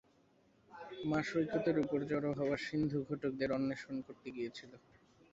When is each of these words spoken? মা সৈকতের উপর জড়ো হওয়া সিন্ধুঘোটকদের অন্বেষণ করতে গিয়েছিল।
মা 1.09 1.19
সৈকতের 1.27 1.75
উপর 1.83 1.99
জড়ো 2.09 2.31
হওয়া 2.39 2.57
সিন্ধুঘোটকদের 2.65 3.49
অন্বেষণ 3.57 3.95
করতে 4.07 4.27
গিয়েছিল। 4.35 4.71